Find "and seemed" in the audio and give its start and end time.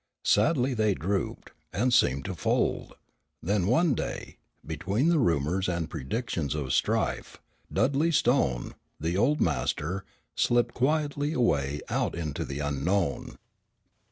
1.71-2.25